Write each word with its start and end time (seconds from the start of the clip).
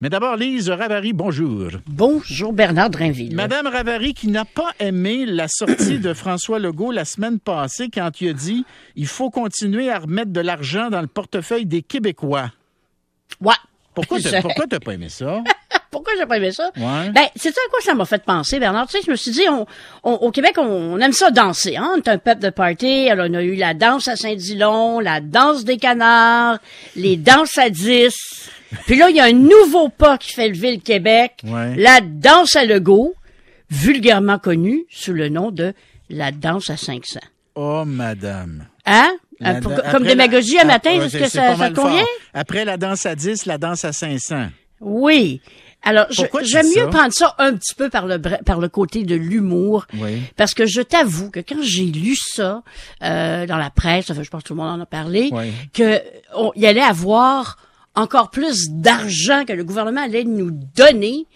Mais 0.00 0.10
d'abord, 0.10 0.36
Lise 0.36 0.70
Ravary, 0.70 1.12
bonjour. 1.12 1.70
Bonjour 1.88 2.52
Bernard 2.52 2.90
Drinville. 2.90 3.34
Madame 3.34 3.66
Ravary 3.66 4.14
qui 4.14 4.28
n'a 4.28 4.44
pas 4.44 4.70
aimé 4.78 5.26
la 5.26 5.48
sortie 5.48 5.98
de 5.98 6.14
François 6.14 6.60
Legault 6.60 6.92
la 6.92 7.04
semaine 7.04 7.40
passée 7.40 7.88
quand 7.92 8.08
il 8.20 8.28
a 8.28 8.32
dit 8.32 8.64
il 8.94 9.08
faut 9.08 9.28
continuer 9.30 9.90
à 9.90 9.98
remettre 9.98 10.30
de 10.30 10.40
l'argent 10.40 10.88
dans 10.88 11.00
le 11.00 11.08
portefeuille 11.08 11.66
des 11.66 11.82
Québécois. 11.82 12.52
Ouais. 13.40 13.54
Pourquoi 13.92 14.20
t'as, 14.20 14.40
pourquoi 14.42 14.68
t'as 14.68 14.78
pas 14.78 14.94
aimé 14.94 15.08
ça? 15.08 15.42
Pourquoi 15.90 16.12
j'ai 16.18 16.26
pas 16.26 16.36
aimé 16.36 16.52
ça? 16.52 16.70
Ouais. 16.76 17.10
Ben, 17.10 17.24
c'est 17.34 17.50
ça 17.52 17.60
à 17.66 17.70
quoi 17.70 17.80
ça 17.80 17.94
m'a 17.94 18.04
fait 18.04 18.22
penser, 18.22 18.58
Bernard? 18.60 18.86
Tu 18.88 18.98
sais, 18.98 19.02
je 19.06 19.10
me 19.10 19.16
suis 19.16 19.30
dit, 19.30 19.48
on, 19.50 19.66
on- 20.04 20.12
au 20.16 20.30
Québec, 20.30 20.52
on, 20.58 20.62
on 20.64 20.98
aime 20.98 21.12
ça 21.14 21.30
danser, 21.30 21.76
hein? 21.78 21.92
On 21.94 21.96
est 21.96 22.08
un 22.08 22.18
peuple 22.18 22.42
de 22.42 22.50
party. 22.50 23.08
Alors, 23.08 23.26
on 23.30 23.34
a 23.34 23.42
eu 23.42 23.54
la 23.56 23.72
danse 23.72 24.06
à 24.06 24.14
Saint-Dilon, 24.14 25.00
la 25.00 25.20
danse 25.22 25.64
des 25.64 25.78
canards, 25.78 26.58
les 26.94 27.16
danses 27.16 27.56
à 27.56 27.70
10. 27.70 28.14
Puis 28.86 28.96
là, 28.96 29.08
il 29.10 29.16
y 29.16 29.20
a 29.20 29.24
un 29.24 29.32
nouveau 29.32 29.88
pas 29.88 30.18
qui 30.18 30.32
fait 30.32 30.48
lever 30.48 30.72
le 30.76 30.80
Québec. 30.80 31.34
Ouais. 31.44 31.74
La 31.76 32.00
danse 32.00 32.54
à 32.56 32.64
Legault, 32.64 33.14
vulgairement 33.70 34.38
connue 34.38 34.84
sous 34.90 35.12
le 35.12 35.28
nom 35.28 35.50
de 35.50 35.72
la 36.10 36.32
danse 36.32 36.70
à 36.70 36.76
500. 36.76 37.20
Oh, 37.54 37.84
madame. 37.86 38.66
Hein? 38.86 39.12
La- 39.40 39.56
Euh, 39.56 39.60
pour- 39.60 39.72
comme 39.90 40.02
la- 40.04 40.10
démagogie 40.10 40.58
à 40.58 40.62
Ah, 40.62 40.66
matin, 40.66 40.90
ouais, 40.98 41.06
est-ce 41.06 41.16
que 41.18 41.28
ça, 41.28 41.56
ça 41.56 41.70
convient? 41.70 42.04
Après 42.34 42.64
la 42.64 42.76
danse 42.76 43.06
à 43.06 43.14
10, 43.14 43.46
la 43.46 43.58
danse 43.58 43.84
à 43.84 43.92
500. 43.92 44.48
Oui. 44.80 45.40
Alors, 45.84 46.06
j'aime 46.42 46.66
mieux 46.76 46.88
prendre 46.88 47.12
ça 47.12 47.36
un 47.38 47.54
petit 47.54 47.74
peu 47.74 47.88
par 47.88 48.06
le 48.06 48.18
par 48.18 48.58
le 48.58 48.68
côté 48.68 49.04
de 49.04 49.14
l'humour, 49.14 49.86
Oui. 49.94 50.22
parce 50.36 50.52
que 50.52 50.66
je 50.66 50.80
t'avoue 50.82 51.30
que 51.30 51.38
quand 51.38 51.62
j'ai 51.62 51.84
lu 51.84 52.16
ça 52.16 52.62
euh, 53.04 53.46
dans 53.46 53.56
la 53.58 53.70
presse, 53.70 54.10
enfin, 54.10 54.24
je 54.24 54.28
pense 54.28 54.42
que 54.42 54.48
tout 54.48 54.54
le 54.54 54.60
monde 54.60 54.80
en 54.80 54.82
a 54.82 54.86
parlé, 54.86 55.28
Oui. 55.32 55.52
que 55.72 56.00
on, 56.34 56.50
il 56.56 56.66
allait 56.66 56.80
avoir 56.80 57.58
encore 57.98 58.30
plus 58.30 58.70
d'argent 58.70 59.44
que 59.44 59.52
le 59.52 59.64
gouvernement 59.64 60.02
allait 60.02 60.24
nous 60.24 60.50
donner. 60.50 61.26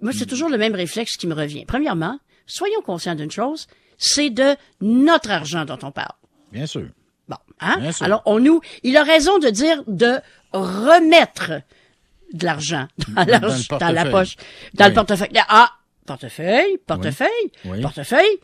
Moi, 0.00 0.12
Hmm. 0.12 0.16
c'est 0.16 0.26
toujours 0.26 0.48
le 0.48 0.58
même 0.58 0.74
réflexe 0.74 1.16
qui 1.16 1.26
me 1.26 1.34
revient. 1.34 1.64
Premièrement, 1.66 2.18
soyons 2.46 2.80
conscients 2.82 3.14
d'une 3.14 3.30
chose, 3.30 3.66
c'est 3.98 4.30
de 4.30 4.54
notre 4.80 5.30
argent 5.30 5.64
dont 5.64 5.78
on 5.82 5.90
parle. 5.90 6.12
Bien 6.52 6.66
sûr. 6.66 6.86
Bon, 7.28 7.36
hein? 7.60 7.76
Bien 7.80 7.92
sûr. 7.92 8.04
Alors, 8.06 8.22
on 8.26 8.38
nous, 8.40 8.60
il 8.82 8.96
a 8.96 9.02
raison 9.02 9.38
de 9.38 9.48
dire 9.50 9.82
de 9.86 10.18
remettre 10.52 11.52
de 12.32 12.44
l'argent 12.44 12.86
dans, 13.08 13.24
la- 13.24 13.38
Dans 13.40 13.48
le 13.48 13.78
dans 13.78 13.92
la 13.92 14.04
portefeuille. 14.04 14.10
poche, 14.12 14.36
dans 14.74 14.84
Oui. 14.84 14.88
le 14.90 14.94
portefeuille. 14.94 15.28
Ah, 15.48 15.70
portefeuille, 16.06 16.78
portefeuille, 16.86 17.28
Oui. 17.64 17.80
portefeuille, 17.82 18.38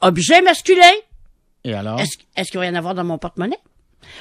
objet 0.00 0.42
masculin. 0.42 0.90
Et 1.64 1.74
alors? 1.74 2.00
Est-ce 2.00 2.18
est-ce 2.36 2.50
qu'il 2.50 2.58
va 2.60 2.66
y 2.66 2.68
en 2.70 2.74
avoir 2.74 2.94
dans 2.94 3.04
mon 3.04 3.18
porte-monnaie? 3.18 3.58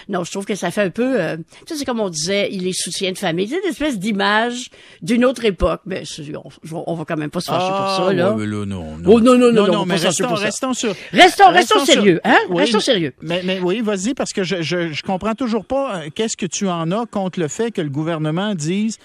Non, 0.10 0.24
je 0.24 0.32
trouve 0.32 0.46
que 0.46 0.56
ça 0.56 0.72
fait 0.72 0.82
un 0.84 0.90
peu, 0.90 1.22
euh, 1.22 1.38
tu 1.38 1.44
sais, 1.74 1.76
c'est 1.76 1.86
comme 1.86 2.00
on 2.00 2.10
disait, 2.10 2.50
il 2.52 2.68
est 2.68 2.74
soutien 2.74 3.12
de 3.12 3.18
famille. 3.18 3.48
C'est 3.48 3.60
une 3.64 3.70
espèce 3.70 4.00
d'image 4.00 4.70
d'une 5.02 5.26
autre 5.26 5.46
époque. 5.46 5.82
Mais 5.86 6.04
on, 6.36 6.84
on 6.88 6.96
va 6.96 7.06
quand 7.06 7.18
même 7.18 7.30
pas 7.30 7.40
se 7.42 7.52
fâcher 7.52 7.68
pour 7.68 8.06
ça, 8.08 8.14
là. 8.14 8.28
Ah, 8.28 8.36
ouais, 8.36 8.46
mais 8.46 8.52
là, 8.52 8.66
non, 8.66 8.98
Oh, 9.06 9.20
non, 9.20 9.38
non, 9.38 9.52
non, 9.52 9.52
non, 9.52 9.64
on 9.64 9.74
non, 9.74 9.86
mais 9.86 9.96
restons, 9.96 10.34
restons 10.34 10.74
sur. 10.74 10.96
Restons, 11.12 11.50
restons, 11.50 11.86
sérieux, 11.86 12.20
hein? 12.24 12.38
Oui, 12.50 12.60
restons 12.62 12.78
mais- 12.78 12.84
sérieux. 12.84 13.14
Mais, 13.22 13.42
mais 13.44 13.60
oui, 13.60 13.82
vas-y, 13.82 14.14
parce 14.14 14.34
que 14.34 14.44
je, 14.44 14.62
je, 14.62 14.92
je 14.94 15.04
comprends 15.04 15.36
toujours 15.36 15.66
pas 15.66 15.98
euh, 16.04 16.10
qu'est-ce 16.14 16.38
que 16.38 16.46
tu 16.46 16.68
en 16.68 16.92
as 16.92 17.06
contre 17.06 17.40
le 17.40 17.48
fait 17.48 17.72
que 17.72 17.82
le 17.82 17.90
gouvernement 17.90 18.56
dise, 18.56 18.98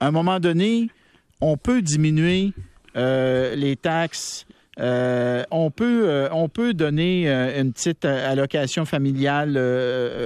à 0.00 0.06
un 0.06 0.10
moment 0.10 0.40
donné, 0.40 0.88
on 1.40 1.56
peut 1.56 1.82
diminuer 1.82 2.52
euh, 2.96 3.54
les 3.54 3.76
taxes. 3.76 4.46
Euh, 4.80 5.44
on 5.50 5.70
peut 5.70 6.04
euh, 6.08 6.28
on 6.32 6.48
peut 6.48 6.74
donner 6.74 7.28
euh, 7.28 7.60
une 7.60 7.72
petite 7.72 8.04
allocation 8.04 8.84
familiale 8.84 9.58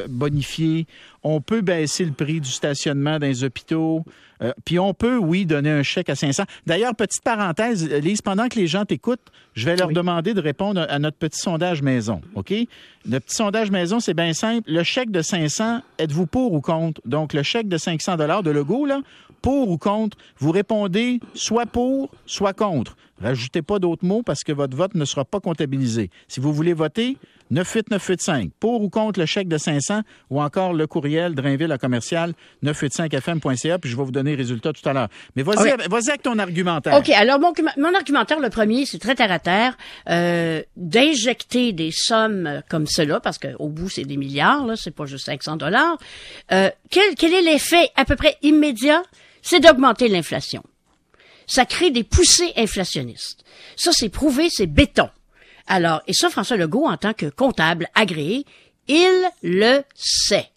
bonifiée. 0.08 0.86
On 1.22 1.41
peut 1.41 1.60
baisser 1.60 2.04
le 2.04 2.12
prix 2.12 2.41
du 2.41 2.50
stationnement 2.50 3.19
dans 3.19 3.26
les 3.26 3.44
hôpitaux. 3.44 4.04
Puis 4.64 4.78
on 4.78 4.94
peut, 4.94 5.16
oui, 5.19 5.46
donner 5.46 5.70
un 5.72 5.82
chèque 5.82 6.08
à 6.08 6.14
500. 6.14 6.44
D'ailleurs, 6.64 6.94
petite 6.94 7.24
parenthèse, 7.24 7.91
Lise, 7.91 8.22
pendant 8.22 8.46
que 8.46 8.56
les 8.56 8.69
gens 8.69 8.84
t'écoutent, 8.84 9.32
je 9.54 9.64
vais 9.66 9.74
leur 9.74 9.88
Oui. 9.88 9.94
demander 9.94 10.32
de 10.32 10.41
répondre 10.41 10.86
à 10.88 10.98
notre 11.00 11.16
petit 11.16 11.41
sondage 11.41 11.82
maison, 11.82 12.20
OK? 12.36 12.50
Le 12.50 13.19
petit 13.19 13.34
sondage 13.34 13.72
maison, 13.72 13.98
c'est 13.98 14.14
bien 14.14 14.32
simple. 14.32 14.70
Le 14.70 14.84
chèque 14.84 15.10
de 15.10 15.22
500, 15.22 15.81
êtes-vous 15.98 16.26
pour 16.26 16.53
ou 16.53 16.60
contre? 16.60 17.00
Donc, 17.04 17.32
le 17.32 17.42
chèque 17.42 17.66
de 17.69 17.78
500 17.78 18.16
de 18.16 18.50
Legault, 18.53 18.87
là, 18.87 19.00
pour 19.43 19.71
ou 19.71 19.78
contre, 19.78 20.16
vous 20.38 20.50
répondez 20.53 21.21
soit 21.34 21.66
pour, 21.66 22.10
soit 22.26 22.53
contre. 22.53 22.97
Rajoutez 23.21 23.62
pas 23.62 23.78
d'autres 23.81 24.04
mots 24.04 24.22
parce 24.22 24.44
que 24.44 24.53
votre 24.53 24.76
vote 24.76 24.94
ne 24.94 25.04
sera 25.04 25.25
pas 25.25 25.41
comptabilisé. 25.41 26.09
Si 26.28 26.38
vous 26.38 26.53
voulez 26.53 26.72
voter, 26.72 27.16
98985. 27.50 28.50
Pour 28.60 28.82
ou 28.82 28.91
contre 28.91 29.19
le 29.19 29.26
chèque 29.26 29.49
de 29.49 29.59
500 29.59 30.03
ou 30.31 30.41
encore 30.41 30.72
le 30.72 30.87
courriel 30.87 31.34
Drainville 31.34 31.72
à 31.72 31.78
commercial 31.78 32.34
985fm.ca 32.62 33.78
puis 33.78 33.91
je 33.91 33.97
vais 33.97 34.04
vous 34.04 34.10
donner 34.12 34.31
les 34.32 34.37
résultats 34.37 34.72
tout 34.72 34.87
à 34.88 34.93
l'heure. 34.93 35.09
Mais 35.34 35.43
vas-y, 35.43 35.62
Oui. 35.65 35.70
avec- 35.70 35.88
vas-y 35.91 36.09
avec 36.10 36.22
ton 36.22 36.38
argumentaire. 36.38 36.97
OK, 36.97 37.09
alors 37.10 37.41
mon, 37.41 37.53
mon 37.76 37.94
argumentaire, 37.94 38.38
le 38.38 38.50
premier, 38.50 38.87
c'est 38.87 38.99
très 38.99 39.15
terre 39.15 39.32
à 39.32 39.38
terre, 39.38 39.76
euh, 40.09 40.62
d'injecter 40.76 41.72
des 41.72 41.91
sommes 41.93 42.62
comme 42.69 42.87
cela, 42.87 43.19
parce 43.20 43.38
qu'au 43.38 43.69
bout, 43.69 43.88
c'est 43.88 44.05
des 44.05 44.16
milliards, 44.16 44.66
là, 44.66 44.75
c'est 44.76 44.91
pas 44.94 45.06
juste 45.06 45.26
500 45.26 45.56
dollars. 45.56 45.99
Euh, 46.53 46.70
quel, 46.91 47.15
quel 47.16 47.32
est 47.32 47.43
l'effet 47.43 47.88
à 47.97 48.05
peu 48.05 48.16
près 48.16 48.37
immédiat? 48.43 49.03
C'est 49.48 49.60
d'augmenter 49.60 50.09
l'inflation. 50.09 50.62
Ça 51.47 51.64
crée 51.64 51.91
des 51.91 52.04
poussées 52.04 52.53
inflationnistes. 52.56 53.42
Ça, 53.76 53.91
c'est 53.94 54.10
prouvé, 54.10 54.48
c'est 54.50 54.66
béton. 54.66 55.09
Alors, 55.66 56.03
et 56.06 56.12
ça, 56.12 56.28
François 56.28 56.59
Legault, 56.59 56.86
en 56.86 56.98
tant 56.98 57.14
que 57.14 57.26
comptable 57.26 57.88
agréé, 57.94 58.44
il 58.88 59.31
le 59.42 59.82
sait. 59.94 60.50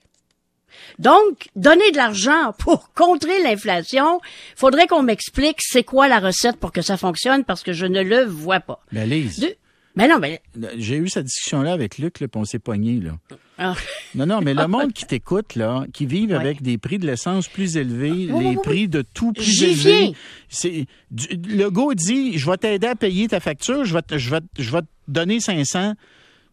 Donc, 1.00 1.47
donner 1.56 1.91
de 1.91 1.97
l'argent 1.97 2.53
pour 2.59 2.91
contrer 2.94 3.41
l'inflation, 3.44 4.19
faudrait 4.56 4.88
qu'on 4.88 5.03
m'explique 5.03 5.59
c'est 5.62 5.84
quoi 5.84 6.07
la 6.09 6.19
recette 6.19 6.57
pour 6.57 6.72
que 6.74 6.81
ça 6.81 6.97
fonctionne 6.97 7.46
parce 7.46 7.63
que 7.63 7.72
je 7.74 7.85
ne 7.85 8.01
le 8.01 8.25
vois 8.25 8.59
pas. 8.59 8.84
Mais 8.91 9.06
Lise, 9.07 9.40
De- 9.40 9.56
Mais 9.96 10.07
non, 10.07 10.19
mais 10.19 10.41
j'ai 10.78 10.96
eu 10.97 11.09
cette 11.09 11.25
discussion-là 11.25 11.74
avec 11.74 11.97
Luc, 11.97 12.19
là, 12.22 12.28
puis 12.29 12.40
on 12.40 12.46
s'est 12.46 12.59
pogné, 12.59 13.00
là. 13.02 13.18
ah, 13.57 13.75
Non, 14.16 14.25
non, 14.25 14.40
mais 14.41 14.53
le 14.53 14.66
monde 14.69 14.94
qui 14.94 15.06
t'écoute, 15.06 15.56
là, 15.56 15.85
qui 15.94 16.06
vivent 16.06 16.29
Ouais. 16.29 16.35
avec 16.35 16.62
des 16.62 16.78
prix 16.78 16.97
de 16.97 17.06
l'essence 17.06 17.47
plus 17.50 17.75
élevés, 17.75 18.09
Oui, 18.12 18.28
les 18.28 18.34
oui, 18.34 18.46
oui. 18.56 18.57
prix 18.63 18.88
de 18.88 19.01
tout 19.01 19.34
plus 19.34 19.63
élevés. 19.63 20.13
C'est, 20.47 20.85
le 21.12 21.69
gars 21.69 21.94
dit, 21.94 22.38
je 22.38 22.50
vais 22.50 22.57
t'aider 22.57 22.88
à 22.88 22.96
payer 22.96 23.28
ta 23.28 23.40
facture, 23.41 23.84
je 23.84 23.94
vais 23.94 24.01
te, 24.01 24.18
je 24.18 24.30
vais, 24.30 24.40
je 24.57 24.72
vais 24.72 24.81
te 24.81 24.88
donner 25.09 25.40
500. 25.41 25.94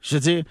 Je 0.02 0.14
veux 0.16 0.20
dire, 0.20 0.42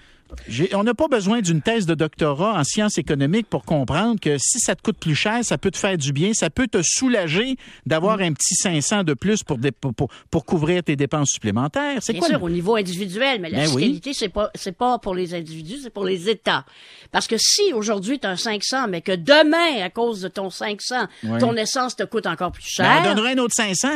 on 0.74 0.82
n'a 0.84 0.94
pas 0.94 1.08
besoin 1.08 1.40
d'une 1.40 1.62
thèse 1.62 1.86
de 1.86 1.94
doctorat 1.94 2.58
en 2.58 2.64
sciences 2.64 2.98
économiques 2.98 3.46
pour 3.48 3.64
comprendre 3.64 4.20
que 4.20 4.36
si 4.38 4.58
ça 4.60 4.74
te 4.74 4.82
coûte 4.82 4.98
plus 4.98 5.14
cher, 5.14 5.44
ça 5.44 5.58
peut 5.58 5.70
te 5.70 5.76
faire 5.78 5.96
du 5.96 6.12
bien, 6.12 6.32
ça 6.34 6.50
peut 6.50 6.66
te 6.68 6.78
soulager 6.82 7.52
Mm. 7.52 7.56
d'avoir 7.86 8.20
un 8.20 8.32
petit 8.32 8.54
500 8.54 9.04
de 9.04 9.14
plus 9.14 9.42
pour, 9.44 10.44
couvrir 10.44 10.82
tes 10.82 10.96
dépenses 10.96 11.30
supplémentaires. 11.30 11.98
C'est 12.00 12.14
quoi? 12.14 12.28
sûr, 12.28 12.38
le- 12.38 12.44
au 12.44 12.48
niveau 12.50 12.76
individuel, 12.76 13.40
mais 13.40 13.50
la 13.50 13.58
Ben 13.58 13.68
oui. 13.74 13.82
fiscalité, 13.84 14.12
c'est 14.14 14.28
pas 14.28 14.50
c'est 14.54 14.76
pas 14.76 14.98
pour 14.98 15.14
les 15.14 15.34
individus, 15.34 15.78
c'est 15.82 15.90
pour 15.90 16.04
les 16.04 16.28
États. 16.28 16.64
Parce 17.10 17.26
que 17.26 17.36
si 17.38 17.72
aujourd'hui 17.72 18.18
tu 18.18 18.26
as 18.26 18.30
un 18.30 18.36
500, 18.36 18.88
mais 18.88 19.00
que 19.02 19.12
demain, 19.14 19.82
à 19.84 19.90
cause 19.90 20.20
de 20.20 20.28
ton 20.28 20.50
500, 20.50 21.06
Ouais. 21.24 21.38
ton 21.38 21.54
essence 21.56 21.96
te 21.96 22.02
coûte 22.04 22.26
encore 22.26 22.52
plus 22.52 22.64
Ben, 22.78 22.84
cher, 22.84 23.02
on 23.04 23.14
donnerait 23.14 23.32
un 23.34 23.38
autre 23.38 23.54
500? 23.54 23.88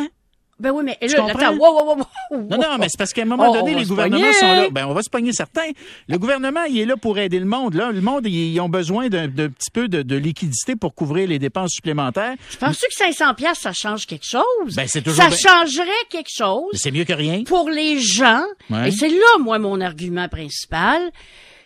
Ben 0.60 0.70
oui, 0.70 0.84
mais 0.84 0.96
là, 1.08 1.26
attends, 1.28 1.56
wow, 1.56 1.72
wow, 1.72 1.84
wow, 1.86 1.96
wow, 2.30 2.38
Non, 2.48 2.56
non, 2.56 2.78
mais 2.78 2.88
c'est 2.88 2.96
parce 2.98 3.12
qu'à 3.12 3.22
un 3.22 3.24
moment 3.24 3.50
Oh, 3.50 3.54
donné, 3.56 3.74
les 3.74 3.84
gouvernements 3.84 4.20
pogner. 4.20 4.32
sont 4.32 4.46
là. 4.46 4.70
Ben, 4.70 4.86
on 4.86 4.94
va 4.94 5.02
se 5.02 5.10
pogner 5.10 5.32
certains. 5.32 5.70
Le 6.08 6.18
gouvernement, 6.18 6.62
il 6.64 6.78
est 6.78 6.84
là 6.84 6.96
pour 6.96 7.18
aider 7.18 7.40
le 7.40 7.46
monde. 7.46 7.74
Là. 7.74 7.90
Le 7.90 8.00
monde, 8.00 8.26
ils, 8.26 8.60
ont 8.60 8.68
besoin 8.68 9.08
d'un 9.08 9.28
petit 9.28 9.70
peu 9.72 9.88
de, 9.88 10.02
de 10.02 10.14
liquidité 10.16 10.76
pour 10.76 10.94
couvrir 10.94 11.26
les 11.28 11.38
dépenses 11.40 11.72
supplémentaires. 11.72 12.34
Penses-tu 12.60 12.86
que 12.86 12.94
500 12.94 13.34
pièces 13.34 13.58
ça 13.58 13.72
change 13.72 14.06
quelque 14.06 14.26
chose? 14.26 14.76
Ben, 14.76 14.86
c'est 14.86 15.02
toujours 15.02 15.24
Ça 15.24 15.30
changerait 15.30 15.88
quelque 16.10 16.30
chose 16.32 16.70
C'est 16.74 16.92
mieux 16.92 17.04
que 17.04 17.12
rien. 17.12 17.42
pour 17.44 17.68
les 17.68 17.98
gens. 17.98 18.42
Ouais. 18.70 18.88
Et 18.88 18.90
c'est 18.92 19.08
là, 19.08 19.38
moi, 19.40 19.58
mon 19.58 19.80
argument 19.80 20.28
principal. 20.28 21.00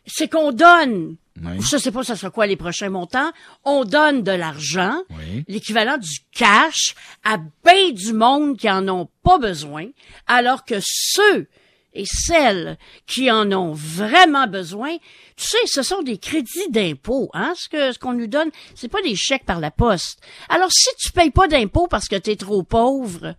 C'est 0.07 0.29
qu'on 0.29 0.53
donne, 0.53 1.17
Ouais. 1.43 1.59
je 1.61 1.77
sais 1.77 1.91
pas 1.91 2.03
ça 2.05 2.17
sera 2.17 2.31
quoi 2.31 2.47
les 2.47 2.57
prochains 2.57 2.89
montants, 2.89 3.31
on 3.65 3.85
donne 3.85 4.23
de 4.23 4.31
l'argent, 4.33 4.97
Oui. 5.11 5.45
l'équivalent 5.49 5.99
du 5.99 6.19
cash, 6.33 6.95
à 7.25 7.37
bien 7.65 7.91
du 7.93 8.13
monde 8.15 8.57
qui 8.57 8.71
en 8.71 8.89
ont 8.89 9.09
pas 9.23 9.39
besoin, 9.39 9.87
alors 10.27 10.65
que 10.65 10.77
ceux 10.81 11.47
et 11.93 12.05
celles 12.07 12.79
qui 13.07 13.31
en 13.31 13.51
ont 13.53 13.73
vraiment 13.73 14.47
besoin, 14.47 14.97
tu 15.37 15.47
sais, 15.47 15.67
ce 15.67 15.83
sont 15.83 16.03
des 16.03 16.19
crédits 16.19 16.71
d'impôt, 16.71 17.29
hein, 17.35 17.53
ce 17.57 17.69
que 17.69 17.93
ce 17.93 17.99
qu'on 17.99 18.13
nous 18.13 18.27
donne, 18.29 18.51
c'est 18.75 18.89
pas 18.89 19.03
des 19.03 19.17
chèques 19.17 19.45
par 19.47 19.61
la 19.61 19.71
poste. 19.71 20.21
Alors 20.49 20.71
si 20.73 20.89
tu 20.99 21.11
payes 21.13 21.31
pas 21.31 21.49
d'impôt 21.49 21.87
parce 21.87 22.07
que 22.09 22.17
tu 22.17 22.31
es 22.31 22.37
trop 22.37 22.63
pauvre, 22.63 23.35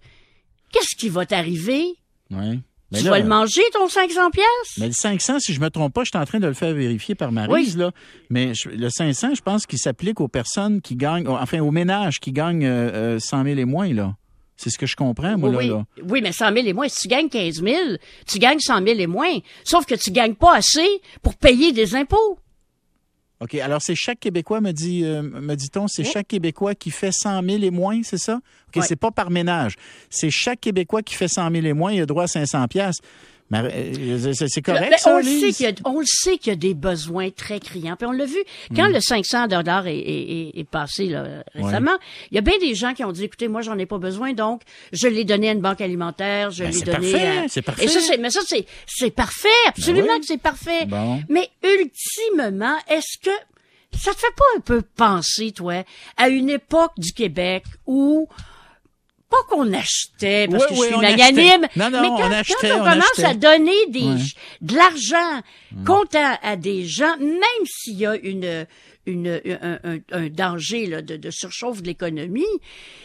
qu'est-ce 0.71 0.95
qui 0.99 1.09
va 1.09 1.25
t'arriver? 1.25 1.95
Mais 2.91 2.99
Tu 2.99 3.05
là, 3.05 3.11
vas 3.11 3.19
le 3.19 3.27
manger 3.27 3.61
ton 3.73 3.87
500 3.89 4.29
pièces 4.31 4.45
Mais 4.77 4.87
le 4.87 4.93
500, 4.93 5.39
si 5.39 5.53
je 5.53 5.59
me 5.59 5.69
trompe 5.69 5.93
pas, 5.93 6.03
je 6.05 6.09
suis 6.13 6.17
en 6.17 6.25
train 6.25 6.39
de 6.39 6.47
le 6.47 6.53
faire 6.53 6.73
vérifier 6.73 7.15
par 7.15 7.31
Maryse, 7.33 7.75
là. 7.77 7.91
Mais 8.29 8.53
je- 8.53 8.69
le 8.69 8.89
500, 8.89 9.35
je 9.35 9.41
pense 9.41 9.65
qu'il 9.65 9.77
s'applique 9.79 10.21
aux 10.21 10.29
personnes 10.29 10.79
qui 10.81 10.95
gagnent, 10.95 11.27
enfin, 11.27 11.59
aux 11.59 11.71
ménages 11.71 12.19
qui 12.21 12.31
gagnent 12.31 12.65
euh, 12.65 13.15
euh, 13.15 13.19
100 13.19 13.43
000 13.43 13.57
et 13.59 13.65
moins, 13.65 13.91
là. 13.93 14.15
C'est 14.55 14.69
ce 14.71 14.77
que 14.79 14.85
je 14.87 14.95
comprends, 14.95 15.37
moi, 15.37 15.49
oui, 15.49 15.67
là, 15.67 15.75
là. 15.75 15.85
oui, 16.09 16.21
mais 16.23 16.31
100 16.31 16.51
000 16.53 16.65
et 16.65 16.73
moins. 16.73 16.87
Si 16.87 17.01
tu 17.03 17.07
gagnes 17.09 17.29
15 17.29 17.61
000, 17.61 17.77
tu 18.25 18.39
gagnes 18.39 18.59
100 18.59 18.77
000 18.85 18.99
et 18.99 19.05
moins. 19.05 19.37
Sauf 19.63 19.85
que 19.85 19.93
tu 19.95 20.09
gagnes 20.11 20.33
pas 20.35 20.55
assez 20.55 20.87
pour 21.21 21.35
payer 21.35 21.73
des 21.73 21.93
impôts. 21.95 22.39
OK. 23.39 23.55
Alors, 23.55 23.81
c'est 23.81 23.93
chaque 23.95 24.19
Québécois, 24.19 24.61
me, 24.61 24.71
dit, 24.71 25.03
euh, 25.03 25.21
me 25.21 25.55
dit-on, 25.55 25.87
c'est 25.87 26.03
chaque 26.03 26.27
Québécois 26.27 26.73
qui 26.73 26.89
fait 26.91 27.11
100 27.11 27.43
000 27.43 27.63
et 27.63 27.69
moins, 27.69 28.01
c'est 28.03 28.17
ça? 28.17 28.35
OK, 28.69 28.77
Ouais. 28.77 28.81
c'est 28.87 28.95
pas 28.95 29.11
par 29.11 29.29
ménage. 29.29 29.75
C'est 30.09 30.31
chaque 30.31 30.59
Québécois 30.61 31.03
qui 31.03 31.13
fait 31.15 31.27
100 31.27 31.51
000 31.51 31.65
et 31.67 31.73
moins, 31.73 31.91
il 31.93 32.01
a 32.01 32.05
droit 32.05 32.23
à 32.23 32.27
500 32.27 32.67
piastres. 32.67 33.03
Euh, 33.53 34.33
c'est, 34.33 34.61
correct, 34.61 34.89
Ben, 34.91 34.97
ça, 34.97 35.13
on, 35.15 35.17
le 35.19 35.23
sait 35.23 35.51
qu'il 35.53 35.65
y 35.65 35.69
a, 35.69 35.73
on 35.85 35.99
le 35.99 36.05
sait 36.05 36.37
qu'il 36.37 36.51
y 36.51 36.53
a 36.53 36.57
des 36.57 36.73
besoins 36.73 37.29
très 37.29 37.59
criants. 37.61 37.95
Puis 37.97 38.05
on 38.05 38.11
l'a 38.11 38.25
vu, 38.25 38.37
Mm. 38.71 38.75
quand 38.75 38.87
le 38.87 38.99
500 38.99 39.47
dollars 39.47 39.87
est, 39.87 39.97
est- 39.97 40.31
est- 40.57 40.59
est 40.59 40.63
passé 40.69 41.05
là, 41.05 41.43
récemment, 41.55 41.95
il 42.31 42.35
y 42.35 42.37
a 42.37 42.41
bien 42.41 42.57
des 42.59 42.75
gens 42.75 42.93
qui 42.93 43.03
ont 43.05 43.11
dit, 43.13 43.23
écoutez, 43.23 43.47
moi, 43.47 43.61
j'en 43.61 43.77
ai 43.77 43.85
pas 43.85 43.99
besoin, 43.99 44.33
donc 44.33 44.63
je 44.91 45.07
l'ai 45.07 45.23
donné 45.23 45.47
à 45.49 45.53
une 45.53 45.61
banque 45.61 45.79
alimentaire, 45.81 46.51
je 46.51 46.63
Ben, 46.63 46.71
l'ai 46.71 46.77
c'est 46.77 46.85
donné 46.85 47.11
parfait, 47.11 47.37
à... 47.37 47.45
c'est 47.47 47.61
parfait. 47.61 47.85
Et 47.85 47.87
ça, 47.87 47.99
c'est, 48.01 48.17
mais 48.17 48.29
ça, 48.31 48.41
c'est, 48.45 48.65
c'est 48.85 49.11
parfait, 49.11 49.47
absolument 49.67 50.07
Ben 50.07 50.13
oui. 50.15 50.19
que 50.19 50.25
c'est 50.25 50.41
parfait. 50.41 50.85
Bon. 50.85 51.21
Mais 51.29 51.49
ultimement, 51.63 52.75
est-ce 52.89 53.17
que 53.23 53.35
ça 53.97 54.13
te 54.13 54.19
fait 54.19 54.35
pas 54.35 54.43
un 54.57 54.59
peu 54.59 54.81
penser, 54.81 55.51
toi, 55.53 55.85
à 56.17 56.27
une 56.27 56.49
époque 56.49 56.91
du 56.97 57.13
Québec 57.13 57.63
où 57.85 58.27
pas 59.29 59.37
qu'on 59.49 59.73
achetait 59.73 60.47
parce 60.49 60.65
que 60.67 60.75
je 60.75 60.81
suis 60.83 60.95
magnanime, 60.97 61.63
achetait. 61.65 61.79
Non, 61.79 61.89
non, 61.89 62.01
mais 62.01 62.07
on 62.07 62.17
quand, 62.17 62.31
achetait, 62.31 62.55
quand 62.61 62.67
on, 62.77 62.81
on 62.81 62.89
commence 62.89 63.19
achetait. 63.19 63.25
à 63.25 63.33
donner 63.33 63.85
des, 63.89 63.99
Ouais. 64.03 64.15
de 64.61 64.75
l'argent 64.75 65.41
comptant 65.85 66.37
à 66.41 66.55
des 66.55 66.85
gens, 66.85 67.17
même 67.19 67.65
s'il 67.65 67.95
y 67.97 68.05
a 68.05 68.15
une, 68.15 68.65
une, 69.07 69.41
un, 69.61 69.79
un- 69.83 69.99
un 70.11 70.27
danger 70.29 70.85
là, 70.85 71.01
de, 71.01 71.15
de 71.17 71.31
surchauffe 71.31 71.81
de 71.81 71.87
l'économie, 71.87 72.43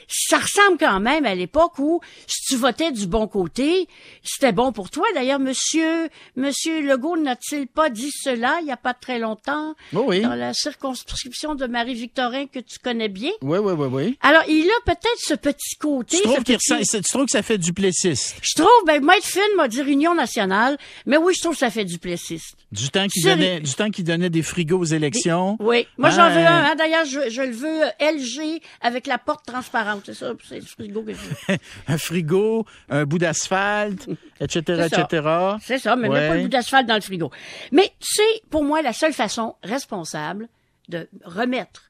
ça 0.08 0.38
ressemble 0.38 0.76
quand 0.78 1.00
même 1.00 1.24
à 1.24 1.34
l'époque 1.34 1.78
où 1.78 2.00
si 2.26 2.44
tu 2.46 2.56
votais 2.56 2.92
du 2.92 3.06
bon 3.06 3.26
côté, 3.26 3.86
c'était 4.22 4.52
bon 4.52 4.72
pour 4.72 4.90
toi. 4.90 5.06
D'ailleurs, 5.14 5.38
monsieur, 5.38 6.08
monsieur 6.36 6.80
Legault 6.82 7.16
n'a-t-il 7.16 7.66
pas 7.66 7.88
dit 7.90 8.10
cela 8.12 8.58
il 8.60 8.66
n'y 8.66 8.72
a 8.72 8.76
pas 8.76 8.94
très 8.94 9.18
longtemps? 9.18 9.74
Oui, 9.92 10.02
oui. 10.06 10.20
dans 10.20 10.34
la 10.34 10.52
circonscription 10.52 11.54
de 11.54 11.66
Marie-Victorin 11.66 12.46
que 12.46 12.58
tu 12.58 12.78
connais 12.78 13.08
bien? 13.08 13.30
Oui, 13.40 13.58
oui, 13.58 13.72
oui, 13.72 13.88
oui. 13.90 14.18
Alors, 14.20 14.42
il 14.48 14.68
a 14.68 14.84
peut-être 14.84 15.18
ce 15.18 15.34
petit 15.34 15.76
côté. 15.76 16.16
Tu 16.18 16.22
trouves, 16.24 16.42
petit- 16.44 16.58
tu 16.90 17.02
trouves 17.02 17.24
que 17.26 17.30
ça 17.30 17.42
fait 17.42 17.58
duplessiste? 17.58 18.36
Je 18.42 18.54
trouve, 18.54 18.68
ben, 18.86 19.02
Maître 19.04 19.26
Finn 19.26 19.42
m'a 19.56 19.68
dit 19.68 19.80
Union 19.86 20.14
nationale, 20.14 20.76
mais 21.06 21.16
oui, 21.16 21.32
je 21.36 21.40
trouve 21.40 21.52
que 21.54 21.58
ça 21.60 21.70
fait 21.70 21.84
duplessiste. 21.84 22.56
Du 22.72 22.88
temps 22.90 23.06
qu'il 23.08 23.22
donnait, 23.24 23.60
du 23.60 23.72
temps 23.74 23.90
qu'il 23.90 24.04
donnait 24.04 24.30
des 24.30 24.42
frigos 24.42 24.78
aux 24.78 24.84
élections. 24.84 25.56
Oui. 25.60 25.86
Moi, 25.98 26.10
j'en 26.10 26.30
veux 26.30 26.38
un, 26.38 26.64
hein. 26.70 26.74
D'ailleurs, 26.76 27.04
je, 27.04 27.28
je 27.28 27.42
le 27.42 27.52
veux 27.52 27.82
euh, 27.84 27.90
LG 28.00 28.60
avec 28.80 29.06
la 29.06 29.18
porte 29.18 29.44
transparente. 29.46 30.02
C'est 30.06 30.14
ça, 30.14 30.32
c'est 30.48 30.56
le 30.60 30.62
frigo 30.66 31.02
que 31.02 31.12
je 31.12 31.18
veux. 31.18 31.58
un 31.88 31.98
frigo, 31.98 32.66
un 32.88 33.04
bout 33.04 33.18
d'asphalte, 33.18 34.08
etc., 34.40 34.62
C'est 34.66 34.88
ça. 34.88 35.00
etc. 35.02 35.28
C'est 35.60 35.78
ça, 35.78 35.96
mais 35.96 36.08
Ouais. 36.08 36.20
mets 36.20 36.28
pas 36.28 36.36
le 36.36 36.42
bout 36.42 36.48
d'asphalte 36.48 36.86
dans 36.88 36.94
le 36.94 37.00
frigo. 37.02 37.30
Mais 37.72 37.92
c'est, 38.00 38.42
pour 38.50 38.64
moi, 38.64 38.80
la 38.82 38.92
seule 38.92 39.12
façon 39.12 39.54
responsable 39.62 40.48
de 40.88 41.08
remettre 41.24 41.84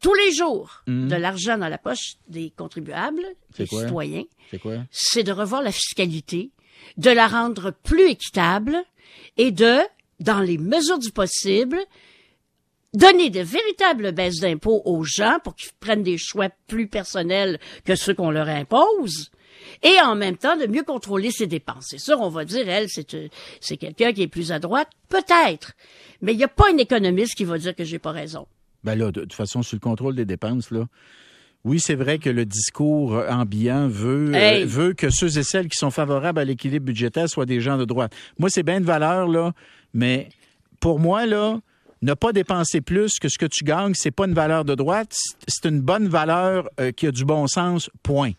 tous 0.00 0.14
les 0.14 0.32
jours 0.32 0.82
de 0.86 1.14
l'argent 1.14 1.58
dans 1.58 1.68
la 1.68 1.76
poche 1.76 2.14
des 2.28 2.50
contribuables, 2.56 3.22
des 3.58 3.66
quoi? 3.66 3.82
citoyens, 3.82 4.24
C'est 4.50 4.58
quoi? 4.58 4.76
c'est 4.90 5.22
de 5.24 5.32
revoir 5.32 5.60
la 5.62 5.72
fiscalité, 5.72 6.50
de 6.96 7.10
la 7.10 7.26
rendre 7.26 7.70
plus 7.82 8.08
équitable 8.08 8.78
et 9.36 9.50
de, 9.50 9.78
dans 10.20 10.40
les 10.40 10.56
mesures 10.56 10.98
du 10.98 11.10
possible, 11.12 11.78
donner 12.94 13.30
de 13.30 13.40
véritables 13.40 14.12
baisses 14.12 14.40
d'impôts 14.40 14.82
aux 14.84 15.04
gens 15.04 15.38
pour 15.42 15.54
qu'ils 15.54 15.70
prennent 15.78 16.02
des 16.02 16.18
choix 16.18 16.48
plus 16.66 16.88
personnels 16.88 17.58
que 17.84 17.94
ceux 17.94 18.14
qu'on 18.14 18.30
leur 18.30 18.48
impose. 18.48 19.30
Et 19.82 20.00
en 20.02 20.14
même 20.14 20.36
temps, 20.36 20.56
de 20.56 20.66
mieux 20.66 20.82
contrôler 20.82 21.30
ses 21.30 21.46
dépenses. 21.46 21.88
C'est 21.90 21.98
sûr, 21.98 22.20
on 22.20 22.28
va 22.28 22.44
dire, 22.44 22.68
elle, 22.68 22.88
c'est, 22.88 23.14
euh, 23.14 23.28
c'est 23.60 23.76
quelqu'un 23.76 24.12
qui 24.12 24.22
est 24.22 24.28
plus 24.28 24.52
à 24.52 24.58
droite. 24.58 24.88
Peut-être. 25.08 25.72
Mais 26.22 26.32
il 26.32 26.38
n'y 26.38 26.44
a 26.44 26.48
pas 26.48 26.70
un 26.72 26.78
économiste 26.78 27.34
qui 27.34 27.44
va 27.44 27.58
dire 27.58 27.74
que 27.74 27.84
j'ai 27.84 27.98
pas 27.98 28.10
raison. 28.10 28.46
Ben 28.84 28.94
là, 28.94 29.12
de 29.12 29.20
toute 29.20 29.34
façon, 29.34 29.62
sur 29.62 29.76
le 29.76 29.80
contrôle 29.80 30.16
des 30.16 30.24
dépenses, 30.24 30.70
là. 30.70 30.86
Oui, 31.62 31.78
c'est 31.78 31.94
vrai 31.94 32.18
que 32.18 32.30
le 32.30 32.46
discours 32.46 33.14
euh, 33.14 33.28
ambiant 33.28 33.86
veut, 33.86 34.34
euh, 34.34 34.64
veut 34.64 34.94
que 34.94 35.10
ceux 35.10 35.36
et 35.36 35.42
celles 35.42 35.68
qui 35.68 35.76
sont 35.76 35.90
favorables 35.90 36.38
à 36.38 36.44
l'équilibre 36.44 36.86
budgétaire 36.86 37.28
soient 37.28 37.44
des 37.44 37.60
gens 37.60 37.76
de 37.76 37.84
droite. 37.84 38.14
Moi, 38.38 38.48
c'est 38.48 38.62
bien 38.62 38.80
de 38.80 38.86
valeur, 38.86 39.28
là, 39.28 39.52
mais 39.92 40.30
pour 40.80 40.98
moi, 40.98 41.26
là, 41.26 41.60
ne 42.02 42.14
pas 42.14 42.32
dépenser 42.32 42.80
plus 42.80 43.18
que 43.18 43.28
ce 43.28 43.38
que 43.38 43.46
tu 43.46 43.64
gagnes, 43.64 43.92
c'est 43.94 44.10
pas 44.10 44.26
une 44.26 44.34
valeur 44.34 44.64
de 44.64 44.74
droite, 44.74 45.14
c'est- 45.46 45.68
une 45.68 45.80
bonne 45.82 46.08
valeur 46.08 46.68
euh, 46.80 46.92
qui 46.92 47.06
a 47.06 47.12
du 47.12 47.24
bon 47.24 47.46
sens, 47.46 47.90
point. 48.02 48.32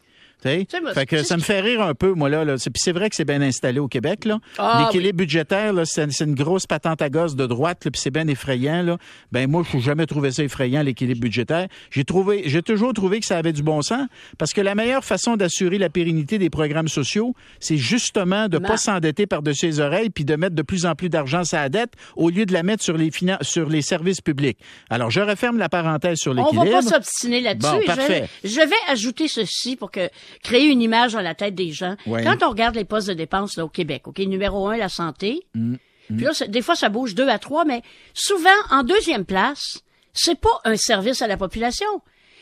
Fait 0.94 1.06
que 1.06 1.24
ça 1.24 1.38
me 1.38 1.42
fait 1.42 1.60
rire 1.62 1.82
un 1.82 1.94
peu, 1.94 2.14
moi, 2.14 2.30
là. 2.30 2.44
là. 2.44 2.58
C'est- 2.58 2.70
Puis 2.70 2.82
c'est 2.84 2.92
vrai 2.92 3.10
que 3.10 3.16
c'est 3.16 3.26
bien 3.26 3.42
installé 3.42 3.80
au 3.80 3.88
Québec, 3.88 4.26
là. 4.26 4.40
Ah, 4.58 4.86
L'équilibre 4.86 5.18
budgétaire, 5.18 5.74
là, 5.74 5.84
c'est 5.86 6.12
c'est 6.12 6.24
une 6.26 6.36
grosse 6.36 6.66
patente 6.66 7.02
à 7.02 7.10
gosse 7.10 7.36
de 7.36 7.46
droite, 7.46 7.86
là, 7.86 7.92
puis 7.92 8.02
c'est 8.02 8.10
bien 8.12 8.28
effrayant, 8.28 8.82
là. 8.82 8.98
Ben, 9.32 9.50
moi, 9.50 9.64
je 9.72 9.78
n'ai 9.78 9.84
jamais 9.84 10.06
trouvé 10.06 10.32
ça 10.32 10.44
effrayant, 10.44 10.82
l'équilibre 10.82 11.22
budgétaire. 11.22 11.68
J'ai 11.92 12.04
trouvé, 12.04 12.44
j'ai 12.46 12.62
toujours 12.62 12.94
trouvé 12.94 13.20
que 13.20 13.26
ça 13.26 13.38
avait 13.38 13.54
du 13.54 13.62
bon 13.64 13.82
sens, 13.82 14.08
parce 14.38 14.54
que 14.54 14.62
la 14.62 14.74
meilleure 14.76 15.04
façon 15.06 15.36
d'assurer 15.38 15.78
la 15.78 15.90
pérennité 15.90 16.38
des 16.38 16.50
programmes 16.50 16.88
sociaux, 16.88 17.36
c'est 17.60 17.78
justement 17.78 18.48
de 18.50 18.58
Ma- 18.58 18.68
pas 18.70 18.78
s'endetter 18.78 19.28
par-dessus 19.28 19.68
les 19.68 19.80
oreilles, 19.80 20.10
puis 20.10 20.26
de 20.26 20.36
mettre 20.36 20.56
de 20.56 20.62
plus 20.64 20.86
en 20.86 20.96
plus 20.96 21.10
d'argent 21.10 21.44
sur 21.44 21.58
la 21.58 21.70
dette, 21.70 21.94
au 22.16 22.30
lieu 22.30 22.46
de 22.46 22.54
la 22.54 22.64
mettre 22.64 22.84
sur 22.84 22.98
les 22.98 23.10
finan- 23.12 23.38
sur 23.42 23.70
les 23.70 23.82
services 23.82 24.22
publics. 24.22 24.58
Alors, 24.90 25.12
je 25.12 25.22
referme 25.22 25.58
la 25.58 25.70
parenthèse 25.70 26.18
sur 26.18 26.32
On 26.32 26.36
va 26.36 26.42
l'équilibre. 26.44 26.72
pas 26.72 26.82
s'obstiner 26.82 27.42
là-dessus. 27.42 27.68
Bon. 27.88 28.28
Je, 28.44 28.60
vais 28.60 28.76
ajouter 28.92 29.28
ceci 29.28 29.76
pour 29.76 29.92
que 29.92 30.10
créer 30.44 30.66
une 30.68 30.82
image 30.82 31.14
dans 31.14 31.22
la 31.22 31.36
tête 31.36 31.56
des 31.56 31.72
gens. 31.72 31.96
Ouais. 32.06 32.24
Quand 32.24 32.38
on 32.46 32.50
regarde 32.50 32.76
les 32.76 32.86
postes 32.86 33.08
de 33.08 33.14
dépenses 33.14 33.58
là, 33.58 33.66
au 33.66 33.70
Québec, 33.70 34.08
ok, 34.08 34.20
numéro 34.20 34.68
un, 34.68 34.78
la 34.78 34.90
santé. 34.90 35.42
Mm, 35.56 35.76
Puis 36.08 36.26
là, 36.26 36.32
des 36.48 36.62
fois, 36.62 36.76
ça 36.76 36.90
bouge 36.90 37.16
deux 37.16 37.28
à 37.30 37.40
trois, 37.40 37.66
mais 37.66 37.82
souvent, 38.14 38.50
en 38.70 38.84
deuxième 38.84 39.26
place, 39.26 39.80
c'est 40.14 40.40
pas 40.40 40.60
un 40.66 40.76
service 40.76 41.22
à 41.22 41.28
la 41.28 41.38
population. 41.38 41.88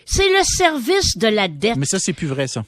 C'est 0.05 0.27
le 0.27 0.41
service 0.43 1.17
de 1.17 1.27
la 1.27 1.47
dette. 1.47 1.75
Mais 1.77 1.85
ça, 1.85 1.99
c'est 1.99 2.13
plus 2.13 2.27
vrai, 2.27 2.47
ça. 2.47 2.63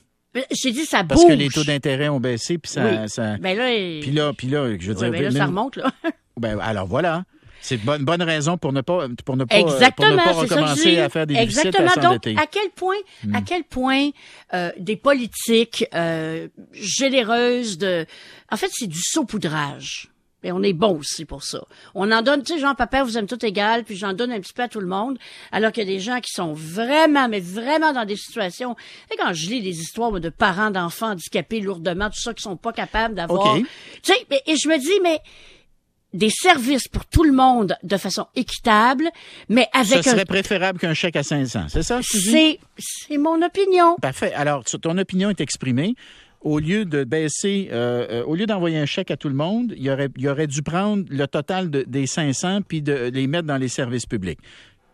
J'ai 0.52 0.72
dit 0.72 0.86
ça 0.86 1.04
Parce 1.04 1.22
bouge. 1.22 1.32
que 1.32 1.36
les 1.36 1.50
taux 1.50 1.64
d'intérêt 1.64 2.08
ont 2.08 2.20
baissé, 2.20 2.58
puis 2.58 2.72
ça, 2.72 2.86
Oui. 2.86 3.10
ça- 3.10 3.38
Ben 3.38 3.58
là, 3.58 3.66
Puis 4.02 4.12
là, 4.12 4.32
puis 4.32 4.48
là, 4.48 4.68
je 4.80 4.92
veux 4.92 4.98
Ouais, 5.00 5.10
dire, 5.10 5.12
ben 5.12 5.24
là, 5.24 5.32
ça 5.32 5.46
remonte, 5.48 5.76
là. 5.76 5.92
Ben, 6.38 6.58
alors 6.60 6.88
voilà. 6.88 7.24
C'est 7.62 7.76
une 7.76 7.82
bonne, 7.82 8.04
bonne 8.04 8.22
raison 8.24 8.58
pour 8.58 8.74
ne 8.74 8.82
pas, 8.82 9.08
pour 9.24 9.38
ne 9.38 9.46
pas, 9.46 9.56
pour 9.56 10.06
ne 10.08 10.16
pas 10.16 10.32
recommencer 10.32 11.00
à 11.00 11.10
faire 11.10 11.28
des 11.28 11.36
Exactement. 11.36 11.92
à 11.92 12.00
Donc. 12.00 12.26
Hmm. 12.26 12.38
à 12.38 12.48
quel 12.48 12.70
point, 12.76 12.98
à 13.34 13.42
quel 13.42 13.64
point 13.64 14.10
euh, 14.54 14.72
des 14.78 14.98
politiques 14.98 15.86
euh, 15.94 16.48
généreuses 16.74 17.78
de, 17.78 18.06
en 18.52 18.58
fait, 18.58 18.70
c'est 18.72 18.88
du 18.88 19.00
saupoudrage. 19.02 20.10
Et 20.44 20.52
on 20.52 20.64
est 20.64 20.74
bon 20.74 20.98
aussi 20.98 21.26
pour 21.26 21.44
ça. 21.44 21.62
On 21.94 22.12
en 22.12 22.24
donne, 22.24 22.42
tu 22.42 22.54
sais, 22.54 22.60
Jean 22.60 22.74
Papa, 22.74 23.04
vous 23.04 23.16
aimez 23.16 23.28
tout 23.28 23.46
égal, 23.46 23.84
puis 23.84 23.96
j'en 23.96 24.14
donne 24.14 24.32
un 24.32 24.40
petit 24.40 24.54
peu 24.54 24.64
à 24.64 24.68
tout 24.68 24.80
le 24.80 24.88
monde, 24.88 25.20
alors 25.52 25.72
qu'il 25.72 25.88
y 25.88 25.88
a 25.88 25.94
des 25.94 26.00
gens 26.00 26.20
qui 26.20 26.32
sont 26.34 26.54
vraiment, 26.54 27.30
mais 27.30 27.40
vraiment 27.40 27.94
dans 27.94 28.06
des 28.06 28.16
situations. 28.16 28.76
Et 29.14 29.18
quand 29.18 29.34
je 29.34 29.50
lis 29.50 29.62
des 29.62 29.80
histoires 29.80 30.12
de 30.20 30.30
parents 30.30 30.72
d'enfants 30.72 31.12
handicapés 31.12 31.60
lourdement, 31.60 32.10
tout 32.10 32.20
ça, 32.20 32.34
qui 32.34 32.42
sont 32.42 32.58
pas 32.58 32.74
capables 32.74 33.14
d'avoir. 33.14 33.56
OK. 33.56 33.64
Tu 34.02 34.14
sais, 34.14 34.26
mais- 34.32 34.42
et 34.48 34.56
je 34.56 34.68
me 34.68 34.80
dis, 34.80 35.00
mais 35.04 35.20
des 36.14 36.30
services 36.30 36.88
pour 36.88 37.06
tout 37.06 37.24
le 37.24 37.32
monde 37.32 37.76
de 37.84 37.98
façon 37.98 38.26
équitable, 38.36 39.06
mais 39.50 39.68
Ce 39.74 39.80
avec 39.94 40.08
un 40.08 40.12
serait 40.12 40.26
préférable 40.26 40.80
qu'un 40.80 40.94
chèque 40.94 41.16
à 41.16 41.24
500. 41.24 41.66
C'est 41.70 41.84
ça, 41.84 42.00
c'est, 42.04 42.60
c'est 42.78 43.18
mon 43.18 43.42
opinion. 43.42 43.96
Parfait. 44.02 44.34
Alors, 44.34 44.64
ton 44.66 44.98
opinion 44.98 45.30
est 45.30 45.42
exprimée. 45.42 45.96
Au 46.42 46.58
lieu 46.60 46.86
de 46.86 47.04
baisser, 47.04 47.70
euh, 47.72 48.08
euh, 48.10 48.24
au 48.24 48.36
lieu 48.36 48.48
d'envoyer 48.48 48.78
un 48.80 48.88
chèque 48.88 49.12
à 49.12 49.16
tout 49.18 49.30
le 49.30 49.36
monde, 49.36 49.74
il 49.78 49.88
aurait, 49.92 50.10
il 50.18 50.28
aurait 50.28 50.48
dû 50.48 50.64
prendre 50.64 51.04
le 51.10 51.28
total 51.28 51.70
de- 51.70 51.84
des 51.88 52.08
500 52.08 52.62
puis 52.68 52.82
de 52.82 53.12
les 53.14 53.28
mettre 53.28 53.46
dans 53.48 53.58
les 53.58 53.68
services 53.68 54.08
publics. 54.08 54.40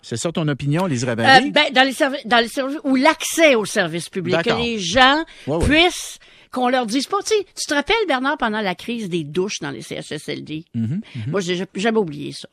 C'est 0.01 0.17
ça 0.17 0.31
ton 0.31 0.47
opinion, 0.50 0.86
Lise 0.86 1.05
Euh, 1.07 1.15
ben, 1.15 1.51
dans 1.74 1.83
les 1.83 1.93
services, 1.93 2.25
dans 2.25 2.38
les 2.38 2.47
services, 2.50 2.77
ou 2.83 2.95
l'accès 2.95 3.55
aux 3.55 3.65
services 3.65 4.09
publics, 4.09 4.41
que 4.43 4.62
les 4.62 4.77
gens 4.79 5.24
Ouais, 5.47 5.55
ouais. 5.57 5.65
puissent, 5.65 6.19
qu'on 6.58 6.70
leur 6.70 6.86
dise 6.86 7.08
pas, 7.08 7.18
tu 7.22 7.36
sais, 7.36 7.46
tu 7.56 7.66
te 7.68 7.74
rappelles, 7.74 7.96
Bernard, 8.08 8.38
pendant 8.38 8.62
la 8.62 8.76
crise 8.76 9.10
des 9.10 9.24
douches 9.24 9.60
dans 9.62 9.70
les 9.72 9.82
CHSLD? 9.82 10.66
Mm-hmm, 10.76 11.02
Moi, 11.28 11.40
j'ai 11.42 11.64
jamais 11.76 11.98
oublié 12.00 12.32
ça. 12.34 12.48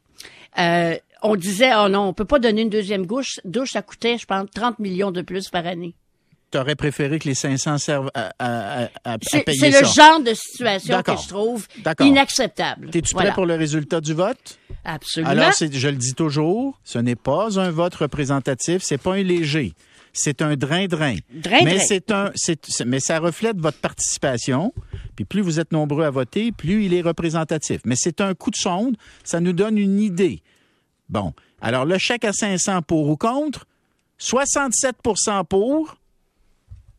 Euh, 0.59 0.97
on 1.23 1.37
disait, 1.37 1.71
oh 1.77 1.89
non, 1.89 2.09
on 2.09 2.13
peut 2.13 2.25
pas 2.27 2.39
donner 2.39 2.63
une 2.63 2.71
deuxième 2.71 3.07
douche, 3.07 3.41
douche, 3.45 3.71
ça 3.73 3.83
coûtait, 3.83 4.19
je 4.19 4.27
pense, 4.27 4.47
30 4.55 4.79
millions 4.79 5.11
de 5.11 5.23
plus 5.23 5.49
par 5.49 5.67
année. 5.67 5.95
Tu 6.53 6.59
aurais 6.59 6.77
préféré 6.77 7.19
que 7.19 7.27
les 7.27 7.35
500 7.35 7.79
servent 7.79 8.11
à, 8.15 8.31
à- 8.39 8.89
à- 9.05 9.19
payer 9.19 9.59
c'est 9.59 9.71
le 9.71 9.85
genre 9.89 10.21
de 10.21 10.35
situation 10.35 11.03
que 11.03 11.13
je 11.21 11.27
trouve 11.29 11.67
inacceptable. 11.99 12.91
T'es-tu 12.91 13.13
prêt 13.15 13.25
Voilà. 13.25 13.35
pour 13.35 13.47
le 13.47 13.55
résultat 13.57 14.01
du 14.01 14.15
vote? 14.15 14.59
Absolument. 14.85 15.31
Alors, 15.33 15.51
je 15.53 15.89
le 15.89 15.97
dis 15.97 16.15
toujours, 16.15 16.79
ce 16.85 16.99
n'est 16.99 17.17
pas 17.17 17.59
un 17.59 17.71
vote 17.71 17.95
représentatif, 17.97 18.83
c'est 18.83 18.99
pas 18.99 19.15
un 19.15 19.23
léger. 19.23 19.75
C'est 20.16 20.42
un 20.42 20.56
drain-drain. 20.56 21.16
Mais 21.64 21.80
c'est 21.80 22.11
un, 22.12 22.33
mais 22.87 23.00
ça 23.00 23.18
reflète 23.18 23.59
votre 23.59 23.78
participation. 23.78 24.73
Puis 25.16 25.25
plus 25.25 25.42
vous 25.42 25.59
êtes 25.59 25.73
nombreux 25.73 26.04
à 26.04 26.11
voter, 26.11 26.52
plus 26.52 26.85
il 26.85 26.94
est 26.94 27.02
représentatif. 27.02 27.80
Mais 27.85 27.97
c'est 27.97 28.21
un 28.21 28.35
coup 28.35 28.50
de 28.50 28.56
sonde. 28.56 28.97
Ça 29.25 29.40
nous 29.40 29.52
donne 29.52 29.76
une 29.76 30.00
idée. 30.00 30.40
Bon. 31.09 31.35
Alors, 31.61 31.85
le 31.85 31.99
chèque 31.99 32.25
à 32.25 32.33
500 32.33 32.83
pour 32.83 33.09
ou 33.09 33.16
contre, 33.16 33.66
67% 34.21 35.44
pour, 35.47 35.97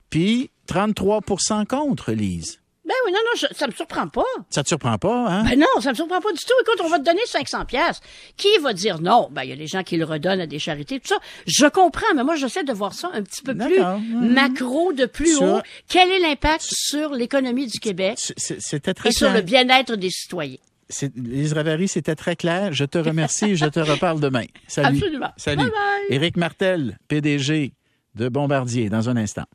puis 0.10 0.52
33% 0.68 1.66
contre, 1.66 2.12
Lise. 2.12 2.60
Oui, 3.06 3.12
non, 3.12 3.20
non, 3.24 3.32
je- 3.50 3.56
ça 3.56 3.68
me 3.68 3.72
surprend 3.72 4.08
pas. 4.08 4.24
Ça 4.50 4.64
te 4.64 4.68
surprend 4.68 4.98
pas, 4.98 5.28
hein? 5.30 5.44
Ben 5.44 5.60
non, 5.60 5.82
ça 5.82 5.92
me 5.92 5.96
surprend 5.96 6.20
pas 6.22 6.32
du 6.32 6.40
tout. 6.40 6.54
Écoute, 6.62 6.82
on 6.84 6.90
va 6.90 7.00
te 7.00 7.04
donner 7.04 7.22
500 7.26 7.66
pièces. 7.66 8.00
Qui 8.38 8.48
va 8.62 8.74
dire 8.74 9.00
non? 9.02 9.30
Ben, 9.32 9.44
il 9.44 9.50
y 9.50 9.54
a 9.54 9.56
des 9.56 9.68
gens 9.68 9.84
qui 9.84 9.98
le 9.98 10.06
redonnent 10.06 10.42
à 10.42 10.48
des 10.48 10.60
charités, 10.60 11.00
tout 11.00 11.08
ça. 11.08 11.18
Je 11.48 11.66
comprends, 11.68 12.14
mais 12.16 12.24
moi, 12.24 12.36
j'essaie 12.36 12.64
de 12.64 12.74
voir 12.74 12.94
ça 12.94 13.10
un 13.14 13.22
petit 13.22 13.42
peu 13.42 13.56
plus. 13.56 13.80
Mhm. 13.80 14.34
macro, 14.34 14.92
de 14.94 15.06
plus 15.06 15.36
Sur- 15.38 15.44
haut. 15.44 15.62
Quel 15.88 16.10
est 16.12 16.20
l'impact 16.20 16.66
sur 16.68 17.12
l'économie 17.14 17.68
du 17.68 17.80
Québec 17.80 18.18
C'était 18.38 18.94
très 18.94 19.10
et 19.10 19.12
sur 19.12 19.28
clair. 19.28 19.36
le 19.36 19.42
bien-être 19.42 19.96
des 19.96 20.10
citoyens? 20.10 20.58
Lise 21.16 21.54
Ravary, 21.54 21.88
c'était 21.88 22.16
très 22.16 22.36
clair. 22.36 22.72
Je 22.72 22.86
te 22.86 22.98
remercie 23.00 23.46
et 23.52 23.56
je 23.56 23.66
te 23.66 23.80
reparle 23.80 24.20
demain. 24.20 24.46
Salut. 24.68 24.98
Absolument. 24.98 25.32
Salut. 25.38 25.58
Bye 25.64 25.72
bye. 25.72 26.16
Éric 26.16 26.38
Martel, 26.38 26.98
PDG 27.08 27.74
de 28.14 28.30
Bombardier, 28.30 28.90
dans 28.90 29.10
un 29.10 29.18
instant. 29.18 29.46